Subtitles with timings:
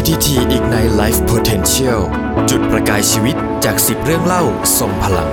[0.00, 2.00] PTT Ignite Life Potential
[2.50, 4.42] จุดประกายชีวิตจาก 10 เรื่องเล่า
[4.78, 5.30] ทรงพลัง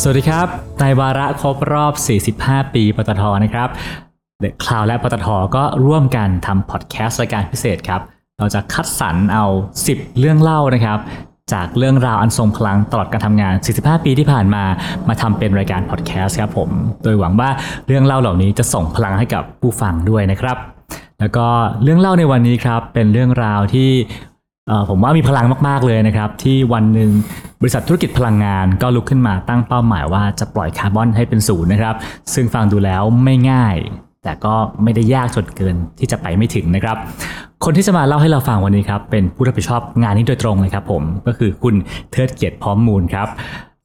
[0.00, 0.46] สวัสดีครับ
[0.80, 1.92] ในวาระครบรอบ
[2.34, 3.68] 45 ปีปตทนะครับ
[4.40, 8.00] เด e c คลาวและปตทก็ร่วมกันทำพอดแคสต์รายการพิเศษครับ
[8.38, 9.46] เราจะคัดสรรเอา
[9.86, 10.98] 10 เรื่องเล่านะครับ
[11.52, 14.64] จากเรื่องราวอันทรงพลังตลอดการทำงาน 45 ปีที่ผ่านมา
[15.08, 16.70] มาทำเป็นรายการพอดแคสต์ครับผม
[17.04, 17.50] โดยหวังว่า
[17.86, 20.56] เรื่องเล่าเหล่านี้จะส่งพลังให้กับผู้ฟังด้วยนะครับ
[21.20, 21.46] แล้วก็
[21.82, 23.90] เรื่องเล่าในวันนี้ครับ เป็นเรื่องราวที่
[24.88, 27.10] ผมว่ามีพลังมากๆเลยนะครับ ที่วันหนึ่ง
[27.60, 31.94] บริษัทธุรกิจพลังงานก็ลุกขึ้นมาตั้งเป้าหมายว่าจะปล่อยคาร์บอนให้เป็นศูนย์นะครับ
[32.34, 33.76] ซึ่งฟังดูแล้วไม่ง่าย
[34.24, 36.96] แต่ก็ไม่ได้ยากจนเกินที่จะไปไม่ถึงนะครับ
[37.64, 41.74] คนที่จะมาเล่าให้เราฟังวันนี้ครับเป็นผู้รับผิดชอบงานนี้โดยตรงเลยครับผมก็คือคุณ
[42.10, 43.28] เทิดเกียรติพร้อมมูลครับ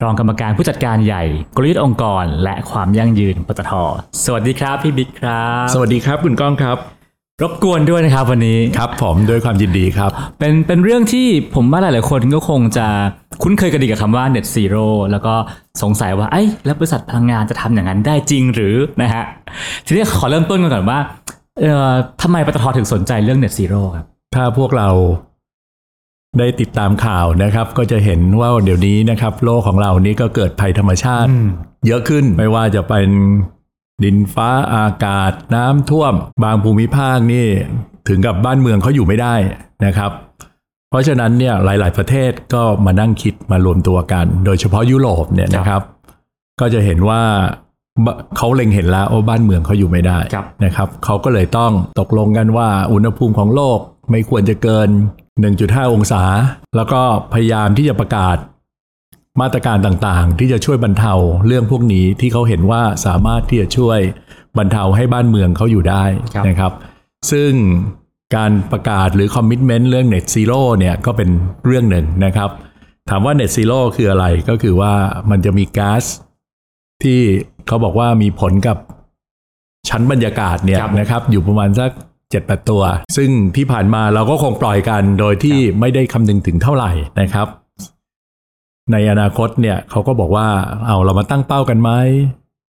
[0.04, 1.24] รองกรรมการผู้จัดการใหญ่
[1.56, 3.72] กลยุทธ์องค์กร และความยั่งยืนปตท
[4.24, 6.78] สวัสดีครับพี่บิ๊กครับ สวัสดีครับคุณก้องครับ
[7.42, 12.88] รบกวนด้วยนะครับวันนี้ครับ ผมด้วยความยินดีครับ เป็นเป็นเรื่องที่ผมว่าหลาย ๆ คนก็คงจะ
[13.44, 15.34] คุ้นเคยกันดีกับคำว่า net zero แล้วก็
[15.82, 19.24] สงสัยว่าไอ้ยแล้วบริษัทพลังงานจะทำอย่างนั้นได้จริงหรือนะฮะ
[19.86, 21.00] ทีนี้ขอเริ่มต้นกันก่อนว่า
[21.60, 24.90] เอ่อทำไมปตทถึงสนใจเรื่อง net zero ครับ ถ้าพวกเรา
[26.40, 31.30] ได้ติดตามข่าวนะครับ ก็จะเห็นว่าเดี๋ยวนี้นะครับ โลกของเรานี้ก็เกิดภัยธรรมชาติ
[31.88, 33.10] เยอะขึ้นไม่ว่าจะเป็น
[34.04, 37.48] ดินฟ้าอากาศน้ำท่วม บางภูมิภาคนี่
[38.08, 39.36] ถึงกับบ้านเมืองเขาอยู่ไม่ได้
[39.86, 40.12] นะครับ
[40.90, 45.82] เพราะฉะนั้นเนี่ยหลาย ๆ ประเทศก็มานั่งคิดมารวมตัวกัน โดยเฉพาะยุโรปเนี่ยนะครับ
[46.60, 47.22] ก็จะเห็นว่า
[47.62, 47.63] บ
[48.38, 53.80] เขาเล็งเห็นแล้วว่าบ้านเมืองเขาอยู่ไม่ได้ครับนะครับเขาก็เลยต้องตกลงกันว่าอุณหภูมิของโลก
[54.12, 54.90] ไม่ควรจะเกิน
[55.42, 56.24] 1.5 องศา
[56.76, 57.02] แล้วก็
[57.34, 58.38] พยายามที่จะประกาศ
[59.42, 61.14] มาตรการต่างๆ ที่จะช่วยบรรเทา
[61.48, 64.00] เรื่องพวกนี้ที่เขาเห็นว่าสามารถที่จะช่วย
[64.58, 66.72] บรรเทาให้บ้านเมืองเขาอยู่ได้ครับนะครับ
[67.32, 67.52] ซึ่ง
[68.36, 71.30] การประกาศหรือคอมมิ t เมนต์เรื่อง Net Zero เนี่ยก็เป็น
[71.66, 72.50] เรื่องหนึ่งนะครับ
[73.10, 74.94] ถามว่า Net Zero คืออะไรก็คือว่า
[75.30, 76.04] มันจะมีก๊าซ
[77.06, 77.20] ที่
[77.68, 78.78] เขาบอกว่ามีผลกับ
[79.90, 81.92] ชั้นบรรยากาศเนี่ยครับนะครับ อยู่ประมาณสัก
[82.32, 82.84] เจ็ดแปดตัว
[83.18, 86.92] ซึ่งที่ผ่านมาเราก็คงปล่อยกันโดยที่ไม่ได้คำนึงถึงเท่าไหร่
[87.22, 87.48] นะครับ
[88.92, 90.48] ในอนาคตเนี่ยเขาก็บอกว่า
[90.86, 91.92] เอาเรามาตั้งเป้ากันไหม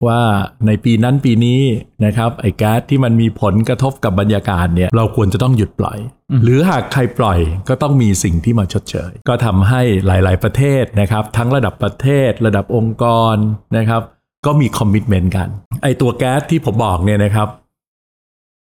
[0.06, 0.20] ว่า
[0.66, 1.60] ในปีนั้นปีนี้
[2.04, 5.98] นะครับไอ้แก๊สที่มันมีผลกระทบกับบรรยากาศเนี่ยเราควรจะต้องหยุดปล่อย
[6.44, 13.36] หรือหากใครปล่อยก็ต้องมีสิ่งที่มาชดเชย ก็ทำให้หลาย ๆ ประเทศนะครับ ทั้งระดับประเทศ ระดับองค์กร
[13.76, 14.02] นะครับ
[14.47, 15.49] ก็มีคอมมิชเมนต์กัน
[15.82, 17.49] ไอ้ตัวแก๊สที่ผมบอกเนี่ยนะครับ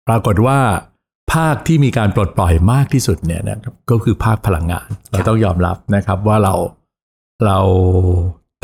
[0.09, 0.59] ปรากฏว่า
[1.33, 6.55] ภาคที่มีการปลดปล่อยมากที่สุดเนี่ยนะครับก็คือภาคพลังงาน เราต้องยอมรับนะครับว่าเรา
[7.47, 7.59] เรา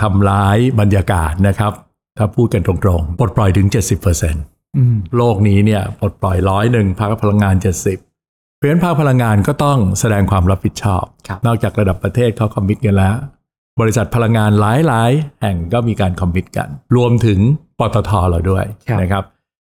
[0.02, 1.72] ทำร้ายบรรยากาศนะครับ
[2.18, 3.68] ถ้าพูดกันตรงๆ ปลดปล่อยถึง
[4.16, 13.14] 70%อืมโลกนี้เนี่ยปลดปล่อยร้อยหนึ่งภาคพลังงาน 70เพราะฉะนั้นภาคพลังงานก็ต้องแสดงความรับผิดชอบครับนอกจากระดับประเทศเขาคอมมิตกันแล้ว
[13.80, 17.38] บริษัทพลังงานหลายๆ แห่งก็มีการคอมมิตกัน รวมถึง
[17.78, 19.24] ปตทเราด้วยครับนะครับ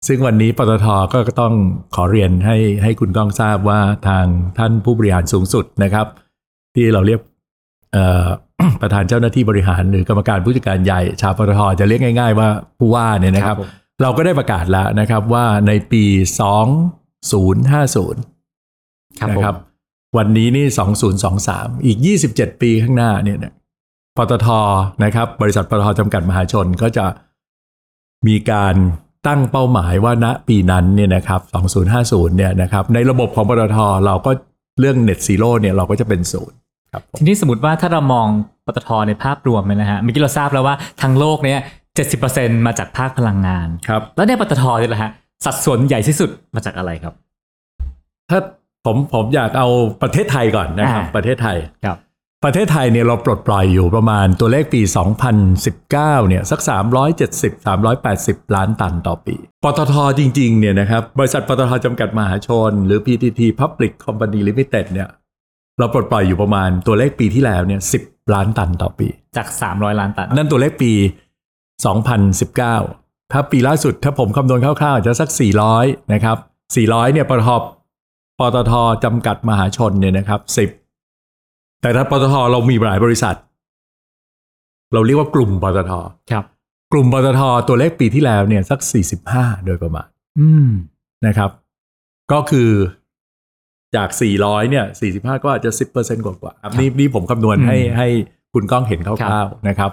[0.07, 1.53] ซึ่งวันนี้ปตทก็ต้อง
[1.95, 4.25] ขอเรียนให้ให้คุณก้องทราบว่าทาง
[4.57, 6.07] ท่านผู้บริหารสูงสุดนะครับ
[6.75, 7.19] ที่เราเรียก
[7.93, 8.25] เอ่อ
[8.81, 13.69] ประธานเจ้าหน้าที่บริหารหรือกรรมการผู้จัดการใหญ่ชาวปตทจะเรียกง่าย ๆ ว่าผู้ว่าเนี่ยนะครับครับผม
[14.01, 16.03] เราก็ได้ประกาศแล้วนะครับว่าในปี
[17.37, 19.55] 2050ครับนะผมครับ
[20.17, 20.65] วันนี้นี่
[21.25, 21.97] 2023 อีก
[22.29, 23.53] 27 ปีข้างหน้าเนี่ยนะ
[24.19, 24.47] ปตท
[25.03, 27.05] นะครับ บริษัทปตทจำกัดมหาชนก็จะ
[28.27, 28.75] มีการ
[29.27, 31.41] ตั้งเป้าหมายว่าณปีนั้นเนี่ยนะครับ
[31.89, 34.31] 2050 เนี่ยนะครับ ในระบบของปตทเราก็
[34.79, 36.57] เรื่อง Net Zero เนี่ยเราก็จะเป็นศูนย์
[36.91, 38.27] ครับผมทีนี้สมมติว่าถ้าเรามอง
[38.65, 41.59] ปตทในภาพรวมเลยนะฮะเมื่อกี้เราทราบแล้วว่าทั้งโลกเนี้ย
[42.13, 45.11] 70%มาจากภาคพลังงานครับ แล้วในปตทเนี่ยแหละฮะ
[45.45, 47.13] สัดส่วนใหญ่ที่สุดมาจากอะไรครับ
[48.29, 48.39] ถ้า
[48.85, 49.67] ผมผมอยากเอา
[50.01, 51.97] ประเทศไทยก่อนนะครับอ่าประเทศไทยครับ
[52.45, 54.81] ประเทศไทยเนี่ยเราปลดปล่อยอยู่ประมาณตัวเลขปี
[55.55, 56.59] 2019 เนี่ยสัก
[57.17, 57.65] 370
[57.97, 65.09] 380 ล้านตันต่อปี ปตทจริงๆ เนี่ยนะครับบริษัทปตทจำกัดมหาชน หรือ PTT Public Company Limited เนี่ย
[65.79, 69.07] เราปลดปล่อยอยู่ประมาณตัวเลขปีที่แล้วเนี่ย10 ล้านตันต่อปี
[69.37, 70.91] จาก 300 ล้านตัน นั่นตัวเลขปี
[72.53, 75.29] 2019 ถ้าปีล่าสุดถ้าผมคำนวณคร่าวๆอาจจะสัก
[75.71, 76.37] 400 นะครับ
[76.75, 77.49] 400 เนี่ยปตท
[78.39, 80.78] ปตทจำกัดมหาชนเนี่ยนะครับ10
[81.81, 83.35] แต่ถ้าปตทเรามีหลายบริษัท
[84.93, 85.91] เราเรียกว่ากลุ่มปตท
[86.31, 86.45] ครับ
[86.91, 88.79] กลุ่มปตทตัวเลขปีที่แล้วเนี่ยสัก
[89.23, 90.07] 45โดยประมาณ
[90.39, 90.69] อืม
[91.25, 91.49] นะครับ
[92.31, 92.69] ก็คือ
[93.95, 94.09] จาก
[94.39, 94.85] 400 เนี่ย
[95.15, 98.07] 45 ก็อาจจะ 10%กว่าๆครับนี่นี่ผมคำนวณให้อืมให้
[98.53, 99.91] คุณก้องเห็นคครัร่าวบๆนะครับ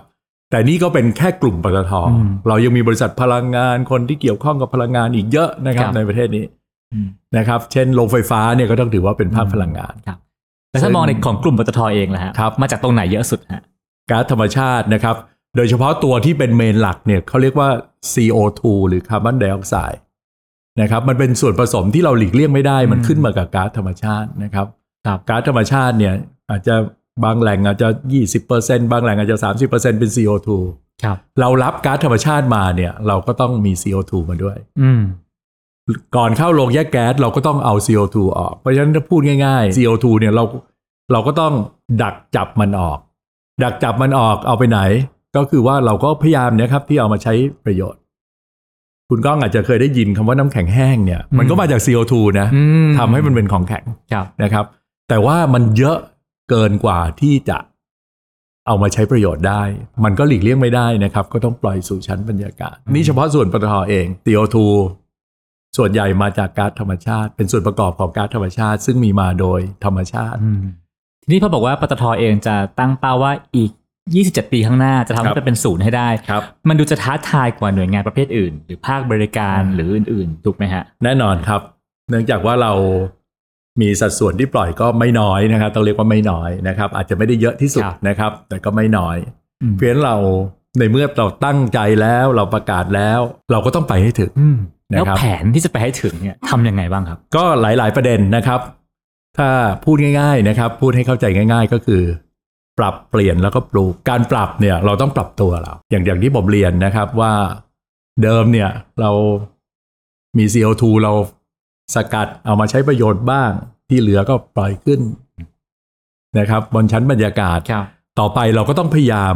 [0.51, 6.45] แต่นี่ก็เป็นแค่กลุ่มปตทอืมเรายังมีบริษัทพลังงานคนที่เกี่ยวข้องกับพลังงานอีกเยอะนะครับครับในประเทศนี้
[6.93, 10.19] อืมนะครับ เช่นโรงไฟฟ้าเนี่ยก็ต้องถือว่าเป็นภาคพลังงานครับ
[10.77, 13.63] แล้วถ้ามองในของกลุ่มปตทเองล่ะฮะครับมาจากตรงไหนเยอะสุดฮะ
[14.11, 15.17] ก๊าซธรรมชาตินะครับ
[15.57, 17.69] โดยเฉพาะตัวที่เป็นเมนหลักเนี่ยเขาเรียกว่า
[18.13, 20.01] CO2 หรือคาร์บอนไดออกไซด์
[20.81, 24.67] นะครับ มันเป็นส่วนผสมที่เราหลีกเลี่ยงไม่ได้ มันอืมขึ้นมากับก๊าซธรรมชาตินะครับ
[25.07, 26.15] ครับก๊าซธรรมชาติเนี่ย
[26.51, 26.75] อาจจะ
[27.25, 27.89] บางแหล่งอาจจะ
[28.41, 29.39] 20%บางแหล่งอาจจะ
[29.69, 30.49] 30%เป็น CO2
[31.05, 35.03] ครับเรารับก๊าซธรรมชาติมาเนี่ย เราก็ต้องมี CO2 มาด้วยอืม
[36.17, 40.45] ก่อนเข้าโรงแยกแก๊สเราก็ต้องเอา CO2 ออก เพราะฉะนั้นถ้าพูดง่ายๆ CO2 เนี่ยเรา
[41.13, 41.53] เราก็ต้อง
[42.03, 42.99] ดักจับมันออก
[43.63, 44.81] ดักจับมันออกเอาไปไหน
[45.37, 47.35] ก็คือว่าเราก็พยายามเนี่ยครับที่เอามาใช้
[47.65, 48.01] ประโยชน์
[49.09, 54.65] คุณก้องอาจจะเคยได้ยินคำว่าน้ำแข็งแห้งเนี่ย มันก็มาจาก CO2 นะอืมทำให้มันเป็นของแข็งครับนะครับ
[55.09, 55.99] แต่ว่ามันเยอะ
[56.51, 57.59] เกินกว่าที่จะ
[58.67, 59.63] เอามาใช้ประโยชน์ได้
[60.05, 64.57] มันก็หลีกเลี่ยงไม่ได้นะครับ ก็ต้องปล่อยสู่ชั้นบรรยากาศ นี่เฉพาะส่วนปตทเอง CO2
[65.77, 70.63] ส่วนใหญ่มาจากก๊าซธรรมชาติ เป็นส่วนประกอบของก๊าซธรรมชาติ ซึ่งมีมาโดยธรรมชาติอืม
[71.23, 73.71] ทีนี้พอบอกว่าปตทเองจะตั้งเป้าว่าอีก
[74.13, 81.61] 27 ปีข้างหน้าจะทำครัให้บมันเป็นศูนย์ให้ได้ครับมันดูจะท้าทายกว่าหน่วยงานประเภทอื่น หรือภาคบริการหรืออื่นๆถูกไหมฮะ แน่นอนครับ
[82.11, 82.73] เนื่องจากว่าเรา
[83.81, 89.17] มีสัดส่วนที่ปล่อยก็ไม่น้อยนะครับ ต้องเรียกว่าไม่น้อยนะครับ อาจจะไม่ได้เยอะที่สุดครับนะครับ แต่ก็ไม่น้อย
[89.63, 90.17] อืมเพราะฉะนั้นเรา
[90.79, 93.21] ในเมื่อเราตั้งใจแล้วเราประกาศแล้ว
[93.53, 98.61] เราก็ต้องไปให้ถึงอืมนะครับ แล้วแผนที่จะไปให้ถึงเนี่ยทำยังไงบ้างครับ ก็หลาย ๆ ประเด็นนะครับ
[99.39, 99.49] ถ้า
[99.85, 102.03] พูดง่าย ๆนะครับ พูดให้เข้าใจง่าย ๆ ก็คือ
[102.79, 107.33] ปรับเปลี่ยนแล้วก็ปลูกการปรับเนี่ย เราต้องปรับตัวเรา อย่างอย่างที่ผมเรียนนะครับว่า
[108.23, 109.11] เดิมเนี่ยเรา
[110.39, 111.13] มี CO2 เรา
[111.95, 113.51] สกัดเอามาใช้ประโยชน์บ้าง
[113.89, 115.01] ที่เหลือก็ปล่อยขึ้น
[116.39, 117.85] นะครับ บนชั้นบรรยากาศครับ
[118.19, 119.35] ต่อไปเราก็ต้องพยายาม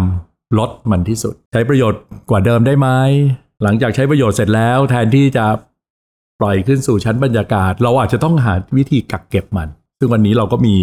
[0.58, 2.88] ลดมันที่สุด ใช้ประโยชน์กว่าเดิมได้ไหม
[3.62, 5.47] หลังจากใช้ประโยชน์เสร็จแล้ว แทนที่จะ
[6.41, 9.69] ปล่อยขึ้นสู่ชั้นบรรยากาศ เราอาจจะต้องหาวิธีกักเก็บมัน
[9.99, 10.75] ซึ่งวันนี้เราก็มี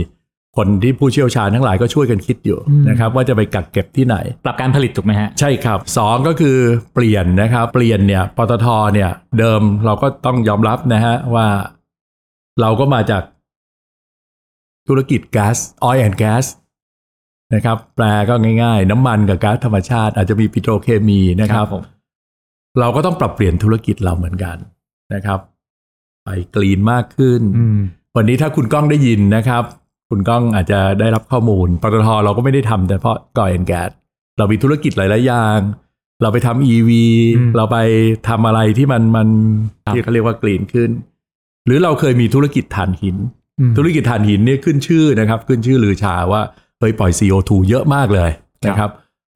[0.58, 4.16] คนที่ผู้เชี่ยวชาญทั้งหลายก็ช่วยกันคิดอยู่อืมนะครับว่าจะไปกักเก็บที่ไหน
[4.46, 6.58] ปรับการผลิตถูกไหมฮะ ใช่ครับสองก็คือ
[6.94, 9.10] เปลี่ยนนะครับ เปลี่ยนเนี่ยปตทเนี่ย
[9.40, 11.48] เดิมเราก็ต้องยอมรับนะฮะว่า
[12.62, 13.24] เราก็มาจาก
[14.88, 15.58] ธุรกิจก๊าซ
[15.88, 16.46] oil and gas
[17.54, 18.34] นะครับแปลก็
[18.64, 21.84] ง่าย ๆ น้ำมันกับก๊าซธรรมชาติ อาจจะมีปิโตรเคมีนะครับครับผม
[22.80, 24.58] เราก็ต้องปรับเปลี่ยนธุรกิจเราเหมือนกัน
[25.14, 25.40] นะครับ
[26.24, 27.80] ไปกรีนมากขึ้นอืม
[28.16, 29.64] วันนี้ถ้าคุณก้องได้ยินนะครับ
[30.10, 33.90] คุณก้องอาจจะได้รับข้อมูลปตทเราก็ไม่ได้ทำแต่เพราะก่อเอ็นแกส
[34.38, 35.60] เรามีธุรกิจหลาย ๆ อย่าง
[36.22, 36.90] เราไปทำ EV
[37.38, 37.78] อืมเราไป
[38.28, 39.28] ทำอะไรที่มันมัน
[39.86, 40.90] ครับที่เขาเรียกว่ากรีนขึ้น
[41.66, 43.18] หรือเราเคยมีธุรกิจถ่านหิน
[43.60, 46.42] อืมธุรกิจถ่านหินเนี่ยขึ้นชื่อนะครับ ขึ้นชื่อลือชาว่า
[46.80, 48.32] เคยปล่อย CO2 เยอะมากเลย
[48.66, 48.90] นะครับ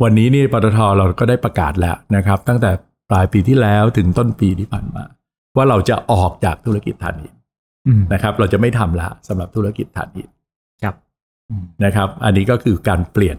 [0.04, 2.72] วันนี้นี่ปตทเราก็ได้ประกาศแล้วนะครับ ตั้งแต่
[3.12, 5.04] ปลายปีที่แล้วถึงต้นปีที่ผ่านมา
[5.56, 7.36] ว่าเราจะออกจากธุรกิจถ่านหิน
[7.88, 10.30] อืมนะครับ เราจะไม่ทำละสำหรับธุรกิจถ่านหิน
[10.84, 10.96] ครับ
[11.50, 13.38] อืมนะครับ อันนี้ก็คือการเปลี่ยน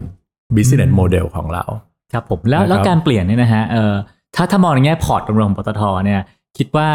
[0.56, 1.64] business model ของเรา
[2.12, 3.94] ครับผมแล้วนะครับแล้วการเปลี่ยนเนี่ยนะฮะเอ่อ
[4.34, 6.20] ถ้าถ้ามองในแง่พอร์ตรวมๆของปตทเนี่ย
[6.58, 6.88] คิดว่า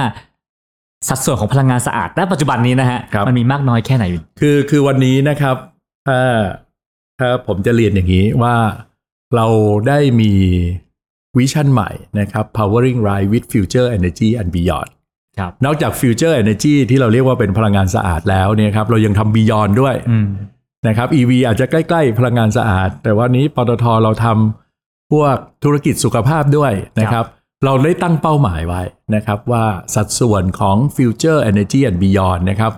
[1.10, 4.06] สัดส่วนของพลังงานสะอาดณปัจจุบันนี้นะฮะครับมันมีมากน้อยแค่ไหน
[4.40, 5.56] คือคือวันนี้นะครับ
[6.08, 6.20] ถ้า
[7.20, 8.56] ถ้าผมจะเรียนอย่างนี้ว่า
[9.36, 9.48] เรา
[9.88, 10.34] ได้มี
[11.38, 14.90] วิชั่นใหม่นะครับ powering right with future energy and beyond
[15.40, 20.28] ครับนอกจาก future energy ที่เราเรียกว่าเป็นพลังงานสะอาดแล้วเนี่ยครับเรายังทำ beyond ด้วยอืม
[20.88, 27.26] นะครับ EV อาจจะใกล้ ๆ พลังงานสะอาด แต่วันนี้ปตทเราทำพวกธุรกิจสุขภาพด้วยนะครับ
[27.66, 28.82] เราได้ตั้งเป้าหมายไว้
[29.16, 29.66] นะครับว่า
[29.96, 32.74] สัดส่วนของ Future Energy and Beyond นะครับ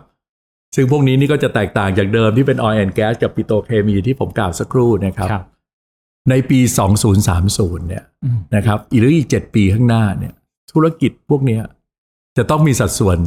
[0.75, 5.45] ซึ่งพวกนี้นี่ก็จะแตกต่างจากเดิมที่เป็น Oil and Gas กับปิโตรเคมีที่ผมกล่าวสักครู่นะครับครับ
[6.29, 6.59] ในปี
[7.23, 10.33] 2030 เนี่ยอืมนะครับอีกหรืออีก 7 ปีข้างหน้าเนี่ย
[10.71, 11.61] ธุรกิจพวกเนี้ย
[12.37, 13.17] จะต้องมีสัดส่วน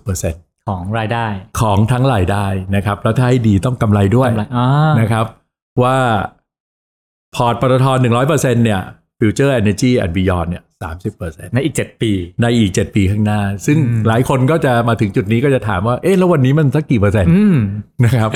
[0.00, 1.26] 30%ของรายได้
[1.60, 2.46] ของทั้งรายได้
[2.76, 4.68] นะครับ แล้วถ้าให้ดีต้องกำไรด้วยกำไรอ่า
[5.00, 5.26] นะครับ
[5.82, 5.96] ว่า
[7.34, 8.80] พอร์ตปตทหนึ่งร้อยเปอร์เซ็นเนี่ย
[9.20, 17.56] Future Energy and Beyond เนี่ยสามสิบเปอร์เซ็นในอีกเจ็ดปี ในอีกเจ็ดปีข้างหน้า ซึ่งอืมหลายคนก็จะมาถึงจุดนี้ก็จะถามว่า เอ๊ะแล้ววันนี้มันสักกี่เปอร์เซ็นต์อืม
[18.04, 18.30] นะครับ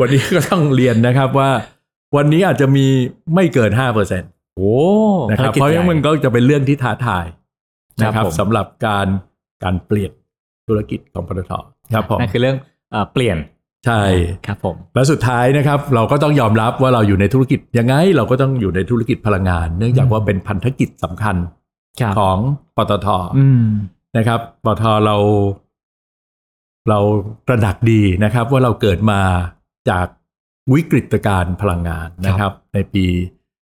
[0.00, 1.50] วันนี้ก็ต้องเรียนนะครับว่า
[2.16, 2.86] วันนี้อาจจะมี
[3.34, 4.72] ไม่เกินห้าเปอร์เซ็นต์โอ้
[5.30, 7.24] นะครับภกิจเพราะใหญ่งั้นมันก็จะเป็นเรื่องที่ท้าทาย
[8.02, 9.06] นะคครัรับบผมสำหรับการ
[9.64, 10.12] การเปลี่ยน
[10.68, 11.52] ธุรกิจของปตท
[11.92, 12.56] ครับผมนั่นคือเรื่อง
[12.90, 13.36] เอ่อเปลี่ยน
[13.86, 14.02] ใช่
[14.46, 21.36] ครับผมแล้วสุดท้ายนะครับ เราก็ต้องยอมรับว่าเราอยู่ในธุรกิจยังไง เราก็ต้องอยู่ในธุรกิจพลังงาน เนื่องจากว่าเป็นพันธกิจสำคัญ
[22.00, 22.38] ครับของ
[22.76, 23.66] ปตทอืม
[24.16, 25.16] นะครับปตทเรา
[26.88, 26.98] เรา
[27.46, 29.20] ตระหนักดีนะครับ ว่าเราเกิดมา
[29.90, 30.06] จาก
[30.72, 33.06] วิกฤตการณ์พลังงานนะครับ ในปี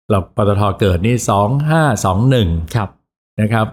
[0.09, 2.89] เราปตทเกิดนี่สองห้าสองหนึ่งครับ
[3.41, 3.67] นะครับ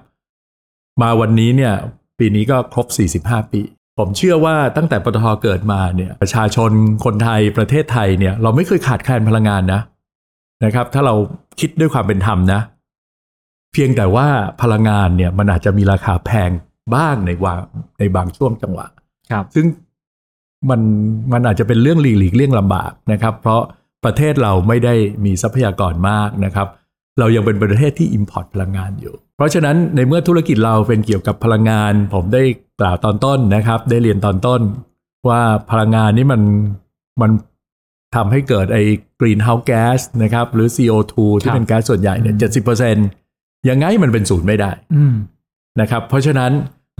[1.03, 1.75] มาวันนี้เนี่ย
[2.19, 2.87] ปีนี้ก็ครบ
[3.35, 3.61] 45ปี
[3.99, 6.71] ผมเชื่อว่าตั้งแต่ปตทเกิดมาเนี่ย ประชาชน
[7.05, 9.81] คนไทยประเทศไทยเนี่ย เราไม่เคยขาดแคลนพลังงานนะ
[10.65, 11.15] นะครับ ถ้าเรา
[11.61, 12.61] คิดด้วยความเป็นธรรมนะ
[13.73, 14.29] เพียงแต่ว่า
[14.63, 16.51] พลังงานเนี่ยมันอาจจะมีราคาแพง
[16.95, 17.61] บ้างในวาง
[17.99, 18.87] ในบางช่วงจังหวะ
[19.31, 19.67] ครับ ซึ่ง
[20.71, 20.81] มัน
[21.33, 23.63] มันอาจจะเป็นเรื่องหลีกหลีกเลี่ยงลำบากนะครับ เพราะ
[24.05, 26.69] ประเทศเราไม่ได้มีทรัพยากรมากนะครับ
[27.19, 32.43] เรายังเป็นประเทศที่ import พลังงานอยู่ เพราะฉะนั้นในเมื่อธุรกิจเราเป็นเกี่ยวกับพลังงาน ผมได้
[32.81, 34.61] กล่าวตอนต้นนะครับ ได้เรียนตอนต้น
[35.29, 36.43] ว่าพลังงานนี่มัน
[37.21, 37.31] มัน
[38.15, 38.83] ทำให้เกิดไอ้
[39.21, 43.07] greenhouse gas นะครับ หรือ CO2 คที่รับเป็นแก๊สส่วนใหญ่เนี่ยเจ็ดสิบเปอร์เซ็นต์
[43.69, 45.15] ยังไงมันเป็นศูนย์ไม่ได้อืม
[45.81, 46.53] นะครับ เพราะฉะนั้น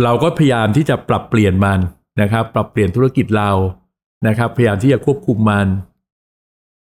[0.03, 1.81] เราก็พยายามที่จะปรับเปลี่ยนมัน
[2.21, 3.51] นะครับ ปรับเปลี่ยนธุรกิจเรา
[4.27, 5.67] นะครับ พยายามที่จะควบคุมมัน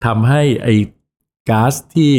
[0.04, 0.74] ทำให้ไอ้
[1.50, 2.12] ก๊าซที่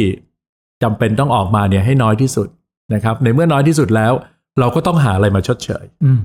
[0.82, 2.48] จำเป็นต้องออกมาเนี่ยให้น้อยที่สุด
[2.94, 4.12] นะครับ ในเมื่อน้อยที่สุดแล้ว
[4.60, 6.18] เราก็ต้องหาอะไรมาชดเชยอืม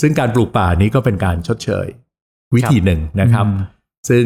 [0.00, 1.86] ซึ่งการปลูกป่านี้ก็เป็นการชดเชย
[2.54, 3.58] วิธีหนึ่งนะครับอืม
[4.08, 4.24] ซึ่ง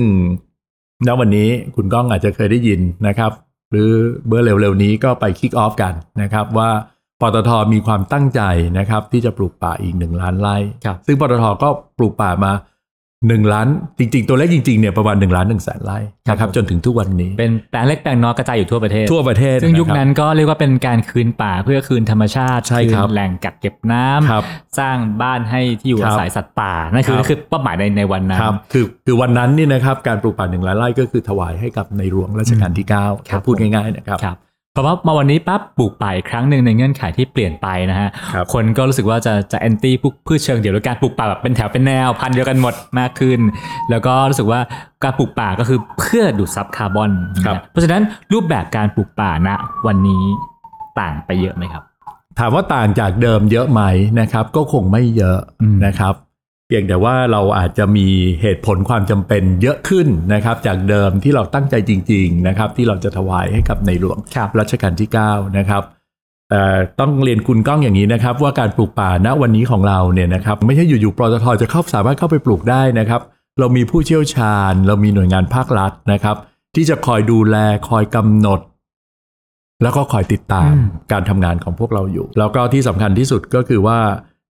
[1.06, 3.32] ณวันนี้คุณก้องอาจจะเคยได้ยินนะครับ
[3.70, 3.90] หรือ
[4.26, 6.70] เมื่อเร็วๆนี้ก็ไปคิกออฟกันนะครับว่า
[7.20, 8.40] ปตทมีความตั้งใจ
[8.78, 12.52] นะครับ ที่จะปลูกป่าอีกหนึ่งล้านไร่ครับซึ่งปตทก็ปลูกป่ามา
[13.28, 15.98] หนึ่งล้าน จริง ๆ ตัวเลขจริงๆเนี่ยประมาณหนึ่งล้านหนึ่งแสนไร่
[16.28, 24.44] นะครับจนถึงทุกวันนี้ เป็นแปลงเล็กแปลงน้อยกระจายอยู่ทั่วประเทศทั่วประเทศ ซึ่งยุคะรับนั้นก็เรียกว่าเป็นการคืนป่าเพื่อคืนธรรมชาติใช่ครับคืนแหล่งกักเก็บน้ำครับ
[24.78, 43.40] สร้างบ้านให้ที่อยู่ครัอาบศัยสัตว์ป่านั่นคือครับนั่นคือเป้าหมายในในวันนั้นครับคือคือวันนั้นนี่นะครับการปลูกป่าหนึ่งล้านไร่ก็คือถวายให้กับในหลวงรัชกาลที่9ครับพูดง่ายๆนะครับครับเพราะว่ามาวันนี้ปั๊บปลูกป่าอีกครั้งหนึ่งในเงื่อนไขที่เปลี่ยนไปนะฮะครับคนก็รู้สึกว่าจะจะแอนตี้พวกพืชเชิงเดี่ยวหรือการปลูกป่าแบบเป็นแถวเป็นแนวพันธุ์เดียวกันหมดมากขึ้น
[43.90, 44.60] แล้วก็รู้สึกว่า
[45.02, 47.10] การปลูกป่าก็คือเพื่อดูดซับคาร์บอน
[47.44, 49.48] ครับนะเพราะฉะนั้นรูปแบบการปลูกป่าณ
[49.86, 50.24] วันนี้
[51.00, 51.82] ต่างไปเยอะไหมครับ
[52.38, 53.82] ถามว่าต่างจากเดิมเยอะไหม
[54.20, 56.14] นะครับ ก็คงไม่เยอะอืมนะครับ
[56.68, 58.06] เพียงแต่ว่าเราอาจจะมี
[58.40, 65.82] เหตุผลความจำเป็นเยอะขึ้นนะครับ จากเดิมที่เราตั้งใจจริง ๆนะครับ ที่เราจะถวายให้กับในหลวงครับรัชกาลที่9นะครับ
[66.50, 66.62] แต่
[67.00, 73.20] ต้องเรียนคุณก้องอย่างนี้นะครับ ว่าการปลูกป่าณวันนี้ของเราเนี่ยนะครับ ไม่ใช่อยู่ๆปตทจะเข้าสามารถเข้าไปปลูกได้นะครับ
[73.58, 76.36] เรามีผู้เชี่ยวชาญ เรามีหน่วยงานภาครัฐนะครับ
[76.74, 77.56] ที่จะคอยดูแล
[77.88, 78.60] คอยกำหนด
[79.82, 83.98] แล้วก็คอยติดตามอืมการทำงานของพวกเราอยู่ แล้วก็ที่สำคัญที่สุดก็คือว่า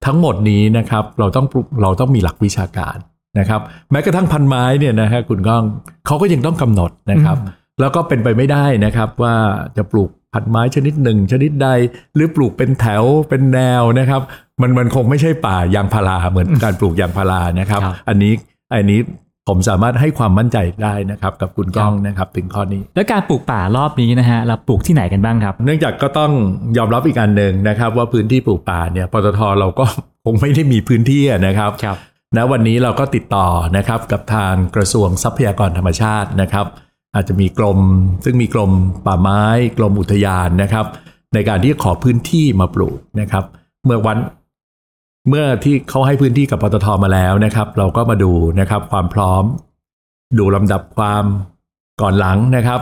[0.07, 2.97] ทั้งหมดนี้นะครับเราต้องปลูกเราต้องมีหลักวิชาการ
[3.38, 5.64] นะครับ แม้กระทั่งพันไม้เนี่ยนะฮะคุณก้อง
[6.07, 7.37] เขาก็ยังต้องกำหนดนะครับ
[7.81, 9.35] แล้วก็เป็นไปไม่ได้นะครับว่า
[9.76, 11.69] จะปลูกพันไม้ชนิดหนึ่ง ชนิดใด
[12.14, 14.21] หรือปลูกเป็นแถวเป็นแนวนะครับ
[14.61, 18.33] มันมันคงไม่ใช่ป่ายางพาราเหมือนการปลูกยางพารานะครับครับอันนี้
[18.75, 19.00] อันนี้
[19.49, 26.33] ผมสามารถให้ความมั่นใจได้นะครับกับคุณก้องนะครับถึงข้อนี้ แล้วการปลูกป่ารอบนี้นะฮะเราปลูกที่ไหนกันบ้างครับ เนื่องจากก็ต้อง
[26.76, 29.85] ยอมรับอีกอันหนึ่งนะครับ ว่าพื้นที่ปลูกป่าเนี่ยปตทเราก็
[30.25, 31.97] คงไม่ได้มีพื้นที่อะนะครับครับ
[32.37, 36.67] ณวันนี้เราก็ติดต่อนะครับกับทางกระทรวงทรัพยากรธรรมชาตินะครับ
[37.14, 37.78] อาจจะมีกรม
[38.25, 38.73] ซึ่งมีกรม
[39.07, 39.43] ป่าไม้
[39.78, 40.87] กรมอุทยานนะครับ
[41.35, 43.45] ในการที่จะขอพื้นที่มาปลูกนะครับ
[43.85, 44.19] เมื่อวัน
[45.28, 49.44] เมื่อที่เขาให้พื้นที่กับปตทมาแล้วนะครับ เราก็มาดูนะครับความพร้อม
[50.38, 51.25] ดูลำดับความ
[52.00, 52.80] ก่อนหลังนะครับ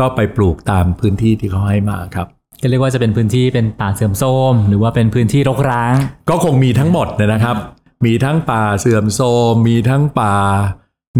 [0.00, 2.26] ก็ไปปลูกตามพื้นที่ที่เขาให้มาครับ
[2.60, 5.94] ก็เรียกว่าจะเป็นพื้นที่เป็นป่าเสื่อมโทรมหรือว่าเป็นพื้นที่รกร้าง
[6.30, 7.56] ก็คงมีทั้งหมดนะครับ
[8.04, 10.34] มีทั้งป่าเสื่อมโทรมมีทั้งป่า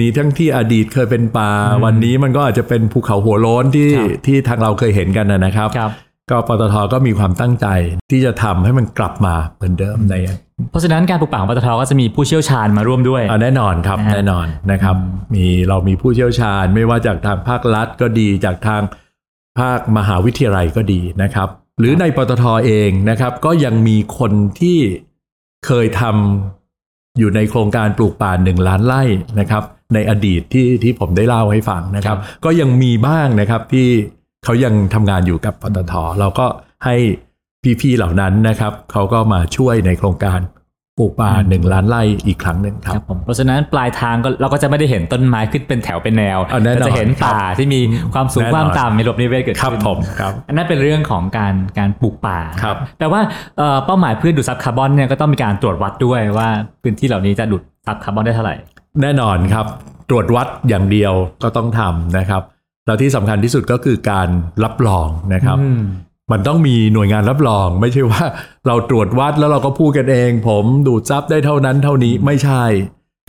[0.00, 5.90] มีทั้งที่อดีตเคยเป็นป่าอืมวันนี้มันก็อาจจะเป็นภูเขาหัวโล้นที่ครับที่ทางเราเคยเห็นกันนะนะครับครับ
[6.30, 7.66] ก็ปตทก็มีความตั้งใจ
[8.10, 10.14] ที่จะทำให้มันกลับมาเหมือนเดิมใน
[10.70, 14.96] เพราะฉะนั้นการปลูกป่าของปตทก็จะมีผู้เชี่ยวชาญมาร่วมด้วยอ่าแน่นอนครับนะฮะแน่นอนนะครับ
[15.34, 18.82] มีเรามีผู้เชี่ยวชาญไม่ว่าจากทางภาครัฐก็ดีจากทาง
[19.58, 21.48] ภาคมหาวิทยาลัยก็ดีนะครับ
[21.78, 24.78] หรือในปตทเองนะครับ ก็ยังมีคนที่
[25.66, 29.02] เคยทำอยู่ในโครงการปลูกป่าหนึ่งล้านไร่
[29.40, 29.62] นะครับ
[29.94, 33.88] ในอดีตที่ที่ผมได้เล่าให้ฟังนะครับ ก็ยังมีบ้างนะครับที่
[34.44, 36.46] เขายังทำงานอยู่กับปตทเราก็
[36.84, 36.94] ให้
[37.80, 40.40] พี่ๆเหล่านั้นนะครับเขาก็มาช่วยในโครงการ
[40.98, 47.80] ปลูกป่าหนึ่งล้านไร่อีกครั้งหนึ่งคครัรับบผมเพราะฉะนั้นปลายทางก็เราก็จะไม่ได้เห็นต้นไม้ขึ้นเป็นแถวเป็นแนวอ่าแน่นอนแต่จะเห็นป่าที่มี
[48.14, 53.20] ความสูงแน่นอนความต่ำมีระบบนิเวศเกิดครับขึ้นผมครับอันนั้นเป็นเรื่องของการการปลูกป่าครับแปลว่า
[53.58, 56.48] เอ่อเป้าหมายเพื่อดูดซับคาร์บอนเนี่ยก็ต้องมีการตรวจวัดด้วยว่า
[56.82, 58.54] พื้นที่เหล่านี้จะดูดซับคาร์บอนได้เท่าไหร่
[59.02, 59.66] แน่นอนครับ
[60.10, 62.42] ตรวจวัดอย่างเดียวก็ต้องทำนะครับ
[62.86, 64.28] แล้วที่สำคัญที่สุดก็คือการ
[64.64, 65.82] รับรองนะครับอืม
[66.32, 68.24] มันต้องมีหน่วยงานรับรอง ไม่ใช่ว่า
[68.66, 72.62] เราตรวจวัดแล้วเราก็พูดกันเอง ผมดูดซับได้เท่านั้นเท่านี้ไม่ใช่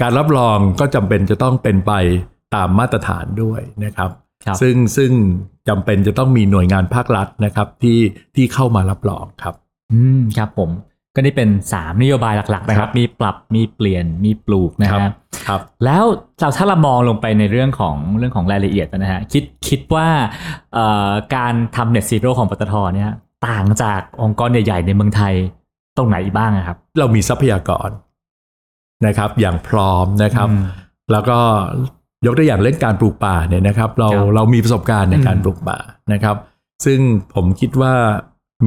[0.01, 1.91] การรับรองก็จำเป็นจะต้องเป็นไป
[2.55, 4.09] ตามมาตรฐานด้วยนะครับ
[4.45, 5.11] ครับซึ่งซึ่ง
[5.69, 7.99] จำเป็นจะต้องมีหน่วยงานภาครัฐนะครับที่
[8.35, 9.55] ที่เข้ามารับรองครับ
[9.93, 10.69] อืมครับผม
[11.15, 15.13] ก็นี่เป็น 3 นโยบายหลักๆนะครับ มีปรับมีเปลี่ยนมีปลูกนะครัฮะบ
[15.47, 16.03] ครับ แล้ว
[16.39, 20.07] เราถ้าเรามองลงไปในเรื่องของเรื่องของรายละเอียดนะฮะคิดคิดว่า
[20.73, 23.11] เอ่อการทำเน็ตซีโร่ของปตทเนี่ย
[23.47, 25.33] ต่างจากองค์กรใหญ่ ๆ ในเมืองไทย
[25.97, 27.89] ตรงไหนบ้างอะครับ เรามีทรัพยากร
[29.05, 30.63] นะครับ อย่างพร้อมนะครับอืม
[31.11, 31.37] แล้วก็
[32.25, 35.77] ยกตัวอย่างเรื่องการปลูกป่าเนี่ยนะครับ เราครับเรามีประสบการณ์ในการอืมปลูกป่า
[36.13, 36.35] นะครับ
[36.85, 36.99] ซึ่ง
[37.35, 37.93] ผมคิดว่า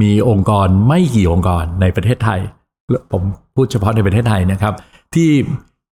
[0.01, 2.39] มีองค์กรไม่กี่องค์กรในประเทศไทย
[3.11, 3.23] ผม
[3.55, 4.73] พูดเฉพาะในประเทศไทยนะครับ
[5.15, 5.31] ที่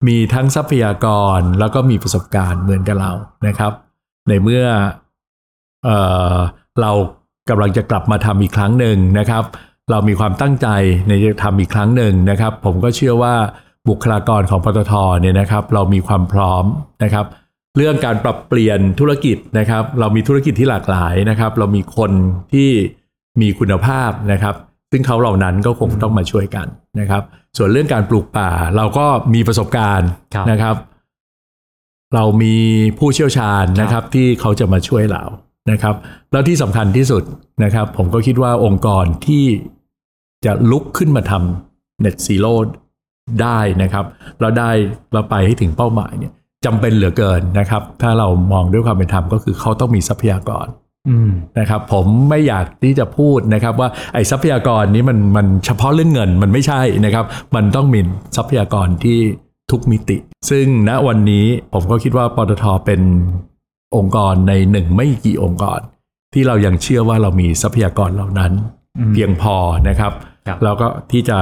[0.07, 1.07] มีทั้งทรัพยาก
[1.37, 3.11] รแล้วก็มีประสบการณ์เหมือนกับเรา
[3.47, 3.71] นะครับ
[4.27, 4.65] ในเมื่อ
[5.85, 5.89] เอ
[6.33, 6.35] อ
[6.81, 6.91] เรา
[7.49, 9.43] กำลังจะกลับมาทำอีกครั้งหนึ่งนะครับ
[9.91, 10.67] เรามีความตั้งใจ
[11.07, 13.35] ในจะทำอีกครั้งหนึ่งนะครับ ผมก็เชื่อว่า
[13.89, 16.65] บุคลากรของปตทเนี่ยนะครับ เรามีความพร้อม
[17.03, 17.25] นะครับ
[17.77, 22.11] เรื่องการปรับเปลี่ยนธุรกิจนะครับ เรามีธุรกิจที่หลากหลายนะครับ เรามีคน
[22.53, 22.69] ที่
[23.41, 24.55] มีคุณภาพนะครับ
[24.91, 26.67] ซึ่งเขาเหล่านั้นก็คงต้องมาช่วยกัน
[26.99, 27.23] นะครับ
[27.57, 30.75] ส่วนเรื่องการปลูกป่าเราก็มีประสบการณ์ครับนะครับ
[32.15, 32.55] เรามี
[32.99, 35.23] ผู้เชี่ยวชาญนะครับ ที่เขาจะมาช่วยเรา
[35.71, 35.95] นะครับ
[36.31, 37.23] แล้วที่สำคัญที่สุด
[37.63, 39.45] นะครับ ผมก็คิดว่าองค์กรที่
[40.45, 42.53] จะลุกขึ้นมาทำ Net Zero
[43.41, 44.05] ได้นะครับ
[44.39, 44.69] แล้วได้
[45.13, 46.33] เราไปให้ถึงเป้าหมายเนี่ย
[46.65, 50.84] จำเป็นเหลือเกินนะครับ ถ้าเรามองด้วยความเป็นธรรมก็คือเขาต้องมีทรัพยากรอืม
[51.59, 57.99] นะครับผมไม่อยากที่จะพูดนะครับว่าไอ้ทรัพยากรนี้มันมันเฉพาะเรื่องเงินมันไม่ใช่นะครับ มันต้องมี
[58.35, 59.19] ทรัพยากรที่
[59.71, 60.17] ทุกมิติ
[60.49, 63.01] ซึ่งณวันนี้ผมก็คิดว่าปตทเป็น
[63.95, 65.79] องค์กรในหนึ่งไม่กี่องค์กร
[66.33, 68.51] ที่เรายังเชื่อว่าเรามีทรัพยากรเหล่านั้น
[68.97, 69.55] อืมเพียงพอ
[69.89, 70.13] นะครับ
[70.47, 71.37] ครับแล้วก็ที่จะ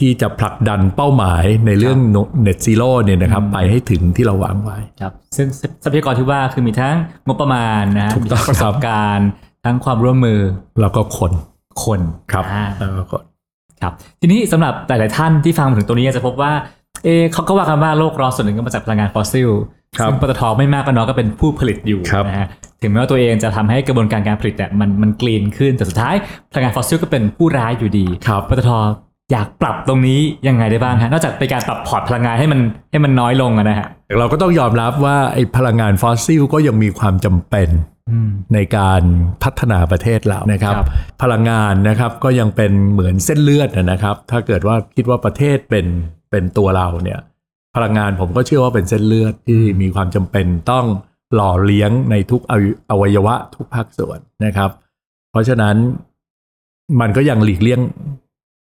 [0.00, 1.98] ที่จะผลักดันเป้าหมายในเรื่อง
[2.46, 5.46] Net Zero เนี่ยนะครับอืมไปให้ถึงที่เราวางไว้ครับซึ่ง
[5.84, 6.96] ทรัพยากรที่ว่าคือมีทั้ง
[7.26, 9.28] งบประมาณนะฮะถูกมีต้องทั้งประสครับบการณ์
[9.64, 10.40] ทั้งความร่วมมือ
[10.80, 11.32] แล้วก็คน
[11.84, 12.00] คน
[12.32, 13.22] ครับอ่าแล้วก็คน
[13.82, 16.52] ครับ ทีนี้สำหรับหลาย ๆ ท่านที่ฟังมาถึงตรงนี้จะพบว่า
[17.04, 19.50] เอ๊ะเขาก็ว่ากันว่าโลกร้อนส่วนหนึ่งก็มาจากพลังงานฟอสซิล
[19.98, 22.46] ครับซึ่งปตทไม่มากก็น้อยก็เป็นผู้ผลิตอยู่ครับนะฮะ
[22.82, 26.14] ถึงแม้ว่าตัวเองจะทำให้กระบวนการการผลิตเนี่ยมันมัน clean ขึ้นแต่สุดท้าย
[26.50, 28.70] พลังงานฟอสซิลก็เป็นผู้ร้ายอยู่ดีครับปตท
[29.32, 32.60] อยากปรับตรงนี้ยังไงได้บ้างฮะนอกจากเป็นการปรับ port พลังงานให้มัน
[32.90, 37.68] ให้มันน้อยลงอะนะฮะเราก็ต้องยอมรับว่าไอ้พลังงานฟอสซิลก็ยังมีความจำเป็น
[38.10, 39.02] อืมในการ
[39.42, 40.86] พัฒนาประเทศเรานะครับครับ
[41.22, 45.86] พลังงานนะครับก็ยังเป็นเหมือนเส้นเลือดนะครับ ถ้าเกิดว่าคิดว่าประเทศเป็น
[46.30, 47.20] เป็นตัวเราเนี่ย
[47.74, 50.86] พลังงานผมก็เชื่อว่าเป็นเส้นเลือดที่มีความจำเป็นต้อง
[51.34, 54.70] หล่อเลี้ยงในทุกอวัยอวัยวะทุกภาคส่วนนะครับ
[55.30, 55.76] เพราะฉะนั้น
[57.00, 57.80] มันก็ยังหลีกเลี่ยง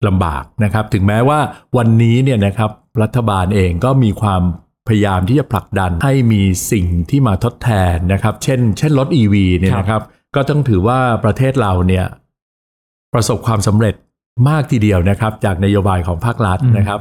[0.07, 1.39] ลำบากนะครับ ถึงแม้ว่า
[1.77, 4.41] วันนี้เนี่ยนะครับรัฐบาลเองก็มีความ
[4.87, 10.01] พยายามที่จะผลักดันให้มีสิ่งที่มาทดแทนนะครับ เช่น เช่นรถ EV เนี่ยนะครับ
[10.35, 12.05] ก็ต้องถือว่าประเทศเราเนี่ย
[13.13, 13.95] ประสบความสำเร็จ
[14.49, 16.99] มากทีเดียวนะครับ จากนโยบายของภาครัฐอืมนะครับ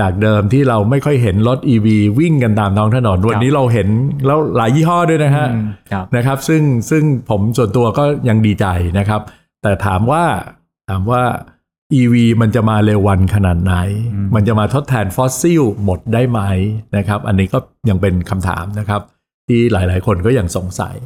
[0.00, 1.86] จากเดิมที่เราไม่ค่อยเห็นรถ EV
[2.18, 3.88] วิ่งกันตามท้องถนนวันนี้เราเห็น
[4.26, 8.66] แล้วหลายยี่ห้อด้วยนะฮะอืมครับนะครับ ซึ่งซึ่งผมส่วนตัวก็ยังดีใจ
[8.98, 9.20] นะครับ
[9.62, 10.24] แต่ถามว่า
[10.88, 11.22] ถามว่า
[11.92, 13.74] EV มันจะมาเร็ววันขนาดไหน
[14.14, 16.40] อืมมันจะมาทดแทนฟอสซิลหมดได้ไหม
[16.96, 19.00] นะครับ อันนี้ก็ยังเป็นคำถามนะครับ
[19.48, 20.96] ที่หลายๆ คนก็ยังสงสัย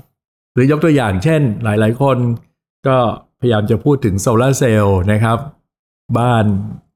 [0.54, 2.18] หรือยกตัวอย่างเช่น หลายๆ คน
[2.88, 2.96] ก็
[3.40, 5.38] พยายามจะพูดถึงโซลาร์เซลล์นะครับ
[6.18, 6.44] บ้าน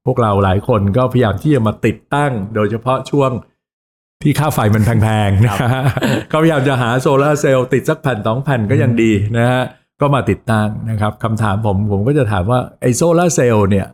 [0.06, 3.30] พวกเราหลายคนก็พยายามที่จะมาติดตั้ง โดยเฉพาะช่วง
[4.22, 5.84] ที่ค่าไฟมันแพงๆนะฮะ
[6.32, 9.62] ก็พยายามจะหาโซลาร์เซลล์ติดสักแผ่นสองแผ่นก็ยังดีนะฮะ
[10.02, 13.86] ก็มาติดตั้งนะครับคำถามผมผมก็จะถามว่าไอ้โซลาร์เซลล์เนี่ย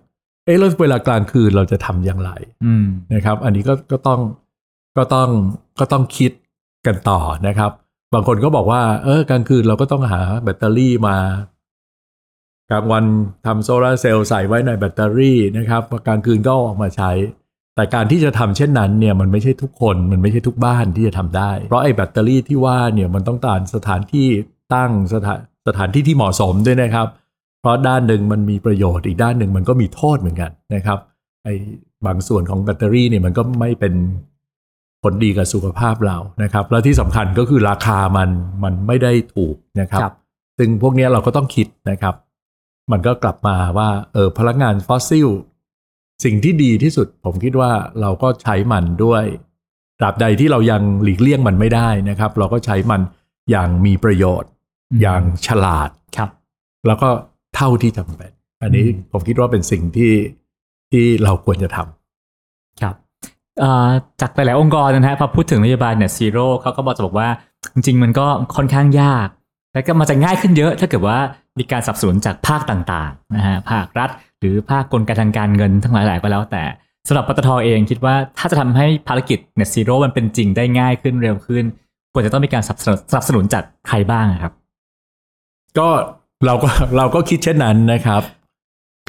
[0.44, 2.30] เอ๊ะแล้วเวลากลางคืนเราจะทำอย่างไร
[2.64, 4.20] อืมนะครับ อันนี้ก็ก็ต้อง
[4.96, 5.28] ก็ต้อง
[5.80, 6.32] ก็ต้องคิด
[6.86, 7.70] กันต่อนะครับ
[8.14, 11.16] บางคนก็บอกว่า เออกลางคืนเราก็ต้องหาแบตเตอรี่มา
[12.70, 13.04] กลางวัน
[13.46, 17.10] ทำโซลาร์เซลล์ใส่ไว้ในแบตเตอรี่นะครับพอกลางคืนก็เอาออกมาใช้
[17.74, 24.28] แต่การที่จะทำเช่นนั้นเนี่ยมันไม่ใช่ทุกคนมันไม่ใช่ทุกบ้านที่จะทำได้ เพราะไอ้แบตเตอรี่ที่ว่าเนี่ยมันต้องการสถานที่
[24.74, 27.06] ตั้งสถาน สถานที่ที่เหมาะสมด้วยนะครับ
[27.60, 30.98] เพราะด้านหนึ่งมันมีประโยชน์อีกด้านหนึ่งมันก็มีโทษเหมือนกันนะครับ
[31.44, 31.54] ไอ้
[32.06, 33.94] บางส่วนของแบตเตอรี่เนี่ยมันก็ไม่เป็น
[35.02, 38.30] ผลดีกับสุขภาพเรานะครับ แล้วที่สำคัญก็คือราคามัน
[38.64, 40.14] มันไม่ได้ถูกนะครับครับ
[40.58, 42.14] ซึ่งพวกเนี้ยเราก็ต้องคิดนะครับ
[42.92, 45.28] มันก็กลับมาว่าเออพลังงานฟอสซิล
[46.24, 49.24] สิ่งที่ดีที่สุดผมคิดว่าเราก็ใช้มันด้วย
[50.00, 53.00] ตราบใดที่เรายังหลีกเลี่ยงมันไม่ได้นะครับ เราก็ใช้มัน
[53.50, 54.50] อย่างมีประโยชน์
[54.90, 56.30] อืมอย่างฉลาดครับ
[56.86, 57.08] แล้วก็
[57.56, 58.30] เท่าที่จำเป็น
[58.62, 60.12] อันนี้อืมผมคิดว่าเป็นสิ่งที่
[60.90, 62.94] ที่เราควรจะทำครับ
[63.60, 63.88] เอ่อ
[64.20, 67.28] จากหลาย ๆ องค์กรนะฮะพอพูดถึงนโยบาย Net Zero เขาก็บอกจะบอกว่า
[67.74, 69.28] จริง ๆ มันก็ค่อนข้างยาก
[69.74, 71.18] แล้วก็มันจะง่ายขึ้นเยอะ ถ้าเกิดว่า
[71.58, 76.62] มีการสนับสนุนจากภาคต่าง ๆ นะฮะภาครัฐ หรือภาคกลไกทางการเงินทั้งหลาย ๆ ก็แล้วแต่
[77.08, 81.64] สำหรับปตทเองคิดว่าถ้าจะทำให้ภารกิจ Net Zero มันเป็นจริงได้ง่ายขึ้นเร็วขึ้น
[82.12, 84.52] ควรจะต้องมีการสนับสนุนสนับสนุนจากใครบ้างอะครับ
[85.78, 85.88] ก็
[86.46, 88.22] เราก็เราก็คิดเช่นนั้นนะครับ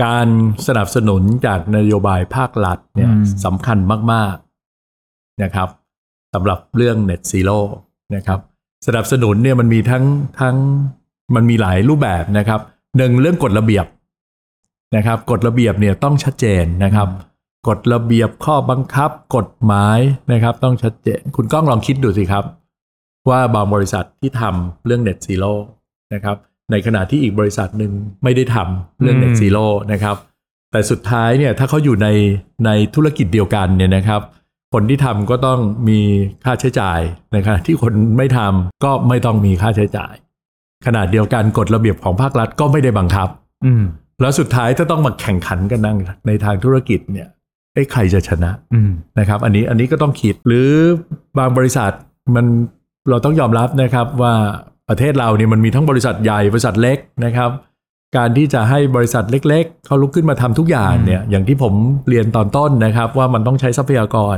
[0.04, 0.28] การ
[0.68, 3.78] สนับสนุนจากนโยบายภาครัฐเนี่ยอืมสำคัญ
[4.12, 4.36] มาก
[4.90, 5.70] ๆนะครับ
[6.34, 7.60] สำหรับเรื่อง Net Zero
[8.16, 8.40] นะครับ
[8.88, 10.04] สนับสนุนเนี่ยมันมีทั้ง
[10.42, 10.56] ทั้ง
[11.36, 12.60] มันมีหลายรูปแบบนะครับ
[12.98, 13.86] หนึ่งเรื่องกฎระเบียบ
[14.96, 17.08] นะครับกฎระเบียบเนี่ยต้องชัดเจนนะครับ
[17.68, 20.00] กฎระเบียบข้อบังคับกฎหมาย
[20.32, 22.44] นะครับ ต้องชัดเจน คุณก้องลองคิดดูสิครับ
[23.30, 25.52] ว่าบางบริษัทที่ทำเรื่อง Net Zero
[26.14, 26.38] นะครับ
[26.72, 27.92] ในขณะที่อีกบริษัทหนึ่ง
[28.24, 30.16] ไม่ได้ทำเรื่องอืม Net Zero นะครับ
[30.72, 32.08] แต่สุดท้ายเนี่ยถ้าเขาอยู่ใน
[32.66, 34.22] ในธุรกิจเดียวกันเนี่ยนะครับ
[34.74, 36.00] คนที่ทำก็ต้องมี
[36.46, 37.00] ค่าใช้จ่าย
[37.32, 40.14] ในขณะที่คนไม่ทำก็ไม่ต้องมีค่าใช้จ่าย
[40.86, 43.30] ขนาดเดียวกันกฎระเบียบของภาครัฐก็ไม่ได้บังคับ
[43.66, 43.84] อืม
[44.22, 47.28] แล้วสุดท้ายถ้าต้องมาแข่งขันกันนั่งในทางธุรกิจเนี่ย
[47.74, 50.70] เอ้ใครจะชนะอืมนะครับ อันนี้อันนี้ก็ต้องคิดหรือ
[51.38, 51.92] บางบริษัท
[52.36, 52.46] มัน
[53.10, 54.34] เราต้องยอมรับนะครับว่า
[54.90, 57.52] ประเทศเราเนี่ยมันมีทั้งบริษัทใหญ่บริษัทเล็กนะครับ
[58.18, 61.74] การที่จะให้บริษัทเล็ก ๆเขาลุกขึ้นมาทำทุกอย่างเนี่ยอย่างที่ผม
[62.10, 64.38] เรียนตอนต้นนะครับ ว่ามันต้องใช้ทรัพยากร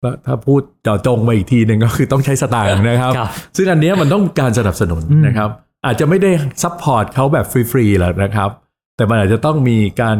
[0.00, 5.50] แล้วถ้าพูดเจาะจงมาอีกทีหนึ่งก็คือต้องใช้สตางค์นะครับครับซึ่งอันเนี้ยมันต้องการสนับสนุนอืมนะครับ
[5.86, 6.30] อาจจะไม่ได้
[6.62, 8.50] support เขาแบบฟรีๆหรอกนะครับ
[8.96, 10.18] แต่มันอาจจะต้องมีการ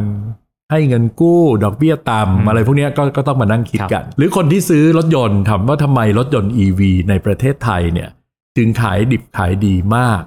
[0.71, 8.09] ให้เงินกู้ดอกเบี้ยต่ำอะไรพวกเนี้ยก็ก็ต้องมานั่งคิดกัน หรือคนที่ซื้อรถยนต์ถามว่าทำไมรถยนต์ EV ในประเทศไทยเนี่ย
[8.57, 10.21] จึงขายดิบขายดีมาก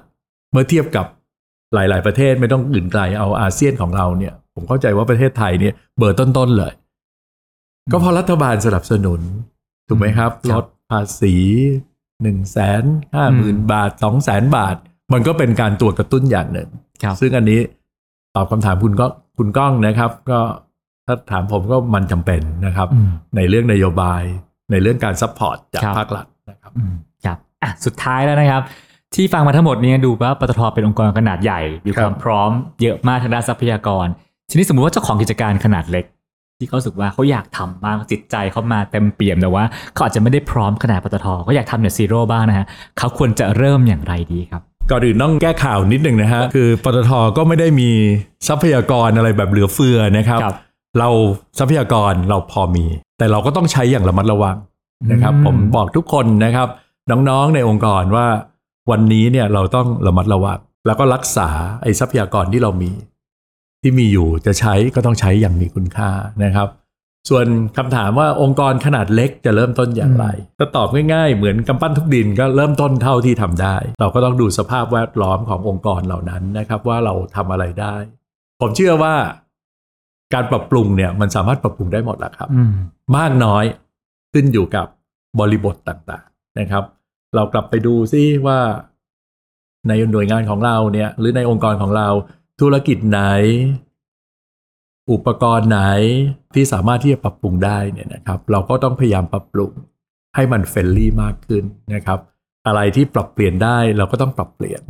[0.51, 1.05] เมื่อเทียบกับ
[1.73, 6.73] หลาย ๆ ประเทศไม่ต้องอื่นไกลเอาอาเซียนของเราเนี่ย ผมเข้าใจว่าประเทศไทยเนี่ยเบอร์ต้น ๆ เลย
[7.91, 9.21] ก็เพราะรัฐบาลสนับสนุน
[9.87, 11.35] ถูกไหมครับคลรับดภาษี
[12.21, 12.83] หนึ่งแสน
[13.15, 14.75] ห้าหมื่นอืมบาทสองแสนบาท
[15.13, 16.69] มันก็เป็นการตัวกระตุ้นอย่างหนึ่ง
[17.03, 17.59] ครับซึ่งอันนี้
[18.35, 20.39] ตอบคำถามคุณก็คุณก้องนะครับ ก็
[21.05, 24.21] ถ้าถามผมก็มันจำเป็นนะครับอืมในเรื่องนโยบาย
[24.71, 26.71] ในเรื่องการ support จากครับภาครัฐนะครับ
[27.63, 28.61] อืมครับอะสุดท้ายแล้วนะครับ
[29.15, 34.07] ที่ฟังมาทั้งหมดเนี้ยดูว่าปตทเป็นองค์กรขนาดใหญ่มีครับความพร้อมเยอะมากทางด้านทรัพยากร
[34.49, 36.05] ทีนี้สมมุติว่าเจ้าของกิจการขนาดเล็ก
[36.59, 42.65] ที่เขารู้สึกว่าเขาอยากทำมากจิตใจเขามาเต็มเปี่ยมแต่ว่าเขาอาจจะไม่ได้พร้อมขนาดปตทเขาอยากทำ Net Zero บ้างนะฮะ
[42.97, 47.89] เขาควรจะเริ่มอย่างไรดีครับก่อนอื่นต้องแก้ข่าวนิดหนึ่งนะฮะคือปตทก็ไม่ได้มี
[48.47, 50.55] ทรัพยากรอะไรแบบเหลือเฟือนะครับครับ
[50.99, 51.09] เรา
[51.59, 52.85] ทรัพยากรเราพอมี
[53.17, 54.55] แต่เราก็ต้องใช้อย่างระมัดระวัง
[55.11, 56.67] นะครับอืมผมบอกทุกคนนะครับ
[57.11, 58.27] น้องๆในองค์กรว่า
[58.91, 61.49] วันนี้เนี่ยเราต้องระมัดระวังแล้วก็รักษา
[61.81, 62.91] ไอ้ทรัพยากรที่เรามี
[63.81, 66.09] ที่มีอยู่จะใช้ก็ต้องใช้อย่างมีคุณค่า
[66.43, 66.67] นะครับ
[67.29, 67.45] ส่วน
[67.77, 70.25] คำถามว่าองค์กรขนาดเล็กจะเริ่มต้นอย่างไร
[70.59, 77.95] ก็ตอบง่ายๆ เหมือนกำปั้นทุกดินก็เริ่มต้นเท่าที่ทำได้ เราก็ต้องดูสภาพแวดล้อมขององค์กรเหล่านั้นนะครับ ว่าเราทำอะไรได้
[78.61, 79.13] ผมเชื่อว่า
[80.33, 82.73] การปรับปรุงเนี่ยมันสามารถปรับปรุงได้หมดแหละครับอืม
[83.17, 83.63] มากน้อย
[84.33, 84.87] ขึ้นอยู่กับ
[85.39, 86.83] บริบทต่างๆนะครับ
[87.35, 88.59] เรากลับไปดูซิว่า
[89.87, 92.07] ในหน่วยงานของเราเนี่ย หรือในองค์กรของเรา
[92.61, 93.21] ธุรกิจไหน
[95.11, 95.81] อุปกรณ์ไหน
[96.55, 99.71] ที่สามารถที่จะปรับปรุงได้เนี่ยนะครับ เราก็ต้องพยายามปรับปรุง
[100.35, 101.63] ให้มันเฟรนลี่มากขึ้น
[101.93, 102.19] นะครับ
[102.67, 104.81] อะไรที่ปรับเปลี่ยนได้เราก็ต้องปรับเปลี่ยน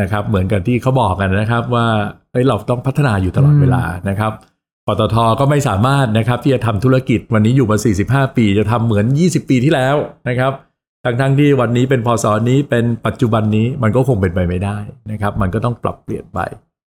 [0.00, 1.86] นะครับ เหมือนกันที่เขาบอกกันนะครับ ว่า
[2.32, 4.32] เฮ้ยเราต้องพัฒนาอยู่ตลอดเวลานะครับ
[4.86, 7.76] ปตทก็ไม่สามารถนะครับที่จะทำธุรกิจวันนี้อยู่มา
[8.26, 9.96] 45 ปี จะทำเหมือน 20 ปีที่แล้ว
[10.28, 10.52] นะครับ
[11.06, 14.78] ทั้งๆที่วันนี้เป็นพศนี้เป็นปัจจุบันนี้มันก็คงเป็นไปไม่ได้
[15.10, 16.40] นะครับ มันก็ต้องปรับเปลี่ยนไป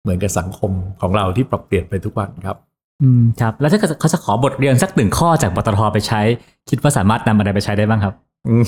[0.03, 0.71] เหมือนกับสังคม
[1.01, 2.57] ของเราที่ปรับเปลี่ยนไปทุกวันครับ
[3.01, 6.21] อืมครับ แล้วถ้าเกิดเขาจะขอบทเรียนสักหนึ่งข้อจากปตทไปใช้
[6.69, 8.13] คิดว่าสามารถนำอะไรไปใช้ได้บ้างครับ
[8.47, 8.65] อืม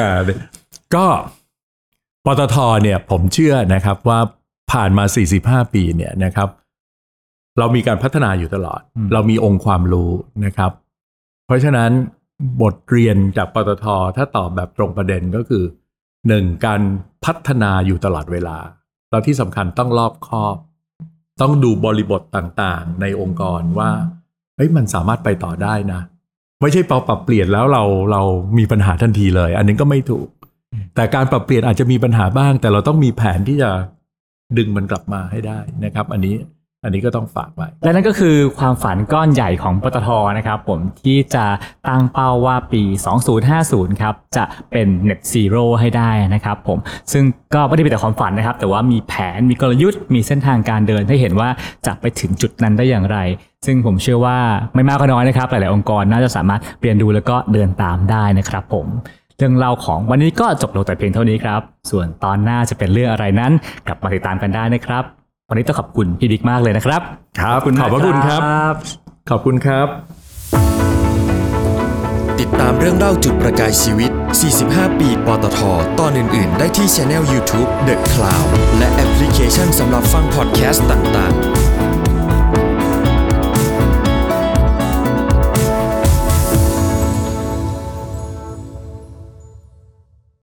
[0.00, 0.18] อ่า
[0.94, 1.04] ก็
[2.26, 4.18] ปตทเนี่ยผมเชื่อนะครับว่า
[4.72, 5.04] ผ่านมา
[5.62, 6.48] 45 ปีเนี่ยนะครับ
[7.58, 10.10] เรามีการพัฒนาอยู่ตลอดอืมเรามีองค์ความรู้
[10.44, 10.70] นะครับ
[11.46, 11.90] เพราะฉะนั้น
[12.62, 15.64] บทเรียนจากปตทถ้าตอบแบบตรงประเด็นก็คือ
[16.28, 16.80] หนึ่งการ
[17.24, 18.56] พัฒนาอยู่ตลอดเวลา
[19.10, 20.56] แล้วที่สำคัญต้องรอบคอบ
[21.40, 23.90] ต้องดูบริบทต่างๆ ในองค์กรว่า
[24.56, 26.00] เฮ้ยมันสามารถไปต่อได้นะ
[26.60, 28.22] ไม่ใช่ปรับเปลี่ยนแล้วเราเรา
[28.58, 30.28] มีปัญหาทันทีเลย อันนี้ก็ไม่ถูก
[30.94, 33.70] แต่การปรับเปลี่ยนอาจจะมีปัญหาบ้าง แต่เราต้องมีแผนที่จะ
[34.58, 36.34] ดึงมันกลับมาให้ได้นะครับ อันนี้
[36.84, 41.44] อันนี้ก็ต้องฝากไว้ และนั่นก็คือความฝันก้อนใหญ่ของปตทนะครับผมที่จะ
[41.88, 42.82] ตั้งเป้าว่าปี
[43.42, 46.78] 2050 ครับจะเป็น Net Zero ให้ได้นะครับผม
[47.12, 51.48] ซึ่งก็ไม่ได้เป็นแต่ความฝันนะครับ แต่ว่ามีแผนมีกลยุทธ์ มีเส้นทางการเดินให้เห็นว่า
[51.86, 53.18] จะไปถึงจุดนั้นได้อย่างไร
[53.66, 54.38] ซึ่งผมเชื่อว่า
[54.74, 58.86] ไม่มากก็น้อยนะครับ หลาย ๆ องค์กรน่าจะสามารถเรียนดูแล้วก็เดินตามได้นะครับผม
[59.38, 63.52] เรื่องเล่าของวันนี้ก็จบลงแต่เพียงเท่านี้ครับ ส่วนตอนหน้าจะเป็นเรื่องอะไรนั้น
[63.86, 65.04] กลับมาติดตามกันได้นะครับ
[65.52, 67.02] วันนี้ต้องขอบคุณพี่บิ๊กมากเลยนะครับ
[67.40, 68.40] ครับขอบพระคุณครับ
[68.72, 68.74] บ
[69.30, 69.88] ขอบคุณครับ
[72.40, 74.10] ติดตามเรื่องเล่าจุดประกายชีวิต
[74.54, 75.58] 45 ปี ปตท
[76.00, 81.81] ตอนอื่น ๆ ได้ที่ช anel YouTube The Cloud และแอปพลิเคชันสำหรับฟังพอดแคสต์ต่าง ๆ